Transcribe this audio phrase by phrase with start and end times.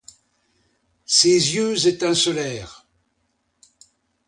[1.05, 2.87] Ses yeux étincelèrent.